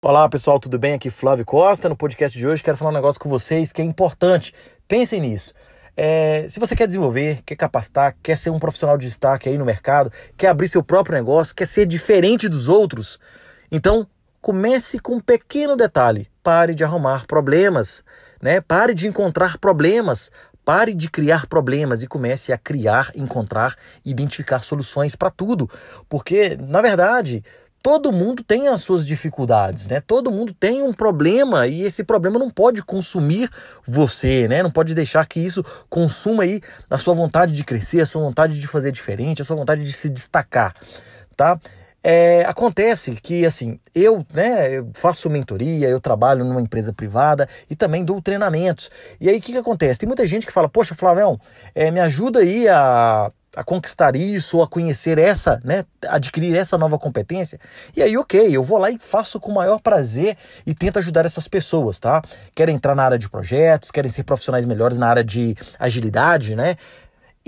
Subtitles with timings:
[0.00, 0.94] Olá pessoal, tudo bem?
[0.94, 1.88] Aqui Flávio Costa.
[1.88, 4.54] No podcast de hoje quero falar um negócio com vocês que é importante.
[4.88, 5.52] Pensem nisso.
[5.94, 9.64] É, se você quer desenvolver, quer capacitar, quer ser um profissional de destaque aí no
[9.64, 13.18] mercado, quer abrir seu próprio negócio, quer ser diferente dos outros,
[13.70, 14.06] então
[14.40, 16.28] comece com um pequeno detalhe.
[16.42, 18.02] Pare de arrumar problemas,
[18.40, 18.60] né?
[18.60, 20.30] Pare de encontrar problemas.
[20.68, 23.74] Pare de criar problemas e comece a criar, encontrar,
[24.04, 25.66] identificar soluções para tudo.
[26.10, 27.42] Porque, na verdade,
[27.82, 30.02] todo mundo tem as suas dificuldades, né?
[30.06, 33.48] Todo mundo tem um problema e esse problema não pode consumir
[33.86, 34.62] você, né?
[34.62, 38.60] Não pode deixar que isso consuma aí a sua vontade de crescer, a sua vontade
[38.60, 40.74] de fazer diferente, a sua vontade de se destacar,
[41.34, 41.58] tá?
[42.02, 47.74] É, acontece que assim, eu, né, eu faço mentoria, eu trabalho numa empresa privada e
[47.74, 48.90] também dou treinamentos.
[49.20, 50.00] E aí o que, que acontece?
[50.00, 51.40] Tem muita gente que fala, poxa, Flavião,
[51.74, 56.78] é, me ajuda aí a a conquistar isso, ou a conhecer essa, né, adquirir essa
[56.78, 57.58] nova competência.
[57.96, 61.24] E aí, ok, eu vou lá e faço com o maior prazer e tento ajudar
[61.24, 62.22] essas pessoas, tá?
[62.54, 66.76] Querem entrar na área de projetos, querem ser profissionais melhores na área de agilidade, né?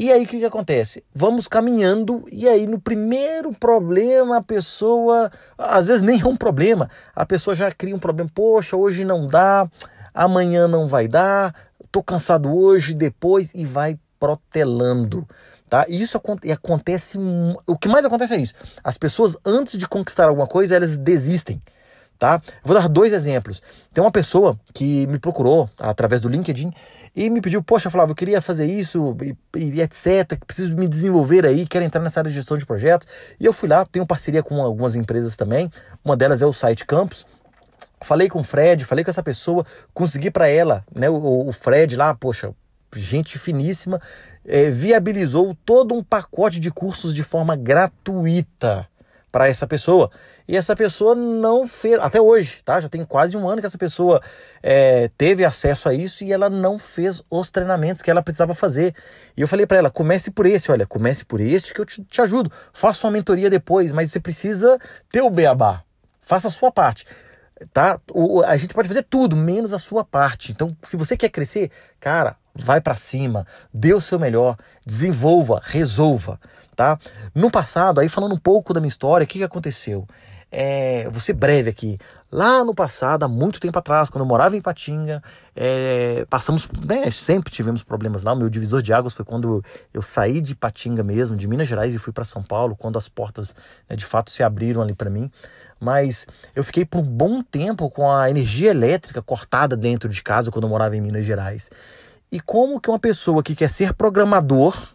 [0.00, 1.04] E aí o que, que acontece?
[1.14, 6.88] Vamos caminhando e aí no primeiro problema a pessoa, às vezes nem é um problema,
[7.14, 9.70] a pessoa já cria um problema, poxa, hoje não dá,
[10.14, 11.54] amanhã não vai dar,
[11.92, 15.28] tô cansado hoje, depois e vai protelando.
[15.68, 15.84] Tá?
[15.86, 17.18] Isso acontece.
[17.66, 18.54] O que mais acontece é isso.
[18.82, 21.60] As pessoas, antes de conquistar alguma coisa, elas desistem.
[22.20, 22.38] Tá?
[22.62, 23.62] vou dar dois exemplos.
[23.94, 26.70] Tem uma pessoa que me procurou através do LinkedIn
[27.16, 31.46] e me pediu, poxa, Flávio, eu queria fazer isso e, e, etc, preciso me desenvolver
[31.46, 33.08] aí, quero entrar nessa área de gestão de projetos.
[33.40, 35.72] E eu fui lá, tenho parceria com algumas empresas também,
[36.04, 37.24] uma delas é o Site Campus.
[38.02, 41.96] Falei com o Fred, falei com essa pessoa, consegui para ela, né, o, o Fred
[41.96, 42.54] lá, poxa,
[42.94, 43.98] gente finíssima,
[44.44, 48.89] é, viabilizou todo um pacote de cursos de forma gratuita
[49.30, 50.10] para essa pessoa.
[50.46, 52.80] E essa pessoa não fez, até hoje, tá?
[52.80, 54.20] Já tem quase um ano que essa pessoa
[54.62, 58.94] é, teve acesso a isso e ela não fez os treinamentos que ela precisava fazer.
[59.36, 62.02] E eu falei para ela: comece por esse, olha, comece por este que eu te,
[62.04, 62.50] te ajudo.
[62.72, 64.78] Faça uma mentoria depois, mas você precisa
[65.10, 65.82] ter o beabá.
[66.20, 67.06] Faça a sua parte
[67.72, 68.00] tá?
[68.12, 70.52] O, a gente pode fazer tudo, menos a sua parte.
[70.52, 76.40] Então, se você quer crescer, cara, vai para cima, dê o seu melhor, desenvolva, resolva,
[76.74, 76.98] tá?
[77.34, 80.06] No passado, aí falando um pouco da minha história, o que, que aconteceu?
[80.52, 81.96] É, vou ser breve aqui.
[82.30, 85.22] Lá no passado, há muito tempo atrás, quando eu morava em Patinga,
[85.54, 88.32] é, passamos, né, sempre tivemos problemas lá.
[88.32, 91.94] O meu divisor de águas foi quando eu saí de Patinga mesmo, de Minas Gerais,
[91.94, 93.54] e fui para São Paulo, quando as portas
[93.88, 95.30] né, de fato se abriram ali para mim.
[95.78, 100.50] Mas eu fiquei por um bom tempo com a energia elétrica cortada dentro de casa
[100.50, 101.70] quando eu morava em Minas Gerais.
[102.30, 104.94] E como que uma pessoa que quer ser programador,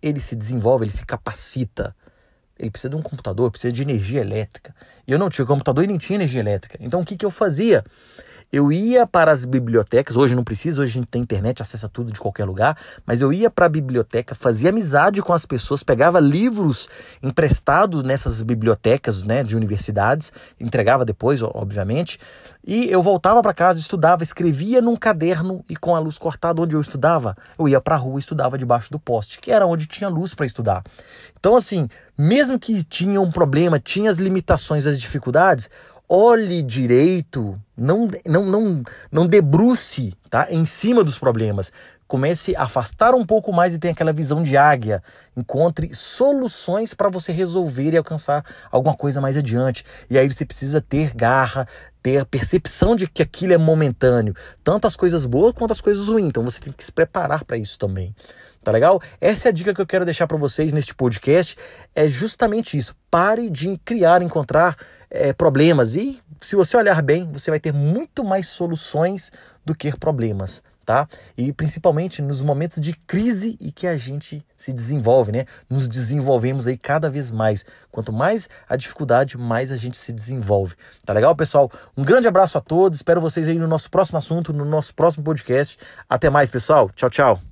[0.00, 1.94] ele se desenvolve, ele se capacita.
[2.58, 4.74] Ele precisa de um computador, precisa de energia elétrica.
[5.06, 6.76] Eu não tinha computador e nem tinha energia elétrica.
[6.80, 7.84] Então o que, que eu fazia?
[8.52, 12.12] Eu ia para as bibliotecas, hoje não precisa, hoje a gente tem internet, acessa tudo
[12.12, 12.76] de qualquer lugar,
[13.06, 16.86] mas eu ia para a biblioteca, fazia amizade com as pessoas, pegava livros
[17.22, 20.30] emprestados nessas bibliotecas né, de universidades,
[20.60, 22.20] entregava depois, obviamente,
[22.62, 26.76] e eu voltava para casa, estudava, escrevia num caderno e com a luz cortada onde
[26.76, 29.86] eu estudava, eu ia para a rua e estudava debaixo do poste, que era onde
[29.86, 30.84] tinha luz para estudar.
[31.40, 35.70] Então, assim, mesmo que tinha um problema, tinha as limitações, as dificuldades,
[36.14, 41.72] olhe direito, não, não, não, não debruce tá, em cima dos problemas.
[42.06, 45.02] Comece a afastar um pouco mais e tenha aquela visão de águia.
[45.34, 49.86] Encontre soluções para você resolver e alcançar alguma coisa mais adiante.
[50.10, 51.66] E aí você precisa ter garra,
[52.02, 56.08] ter a percepção de que aquilo é momentâneo, tanto as coisas boas quanto as coisas
[56.08, 56.28] ruins.
[56.28, 58.14] Então você tem que se preparar para isso também.
[58.62, 59.00] Tá legal?
[59.18, 61.56] Essa é a dica que eu quero deixar para vocês neste podcast.
[61.94, 62.94] É justamente isso.
[63.10, 64.76] Pare de criar, encontrar
[65.12, 65.94] é, problemas.
[65.94, 69.30] E se você olhar bem, você vai ter muito mais soluções
[69.64, 70.62] do que problemas.
[70.84, 71.06] Tá?
[71.38, 75.46] E principalmente nos momentos de crise e que a gente se desenvolve, né?
[75.70, 77.64] Nos desenvolvemos aí cada vez mais.
[77.92, 80.74] Quanto mais a dificuldade, mais a gente se desenvolve.
[81.06, 81.70] Tá legal, pessoal?
[81.96, 82.98] Um grande abraço a todos.
[82.98, 85.78] Espero vocês aí no nosso próximo assunto, no nosso próximo podcast.
[86.10, 86.90] Até mais, pessoal.
[86.90, 87.51] Tchau, tchau.